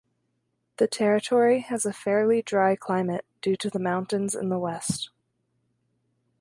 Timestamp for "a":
1.85-1.93